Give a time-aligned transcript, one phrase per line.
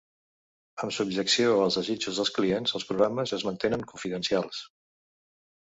[0.85, 4.65] Amb subjecció als desitjos dels clients, els programes es mantenen confidencials.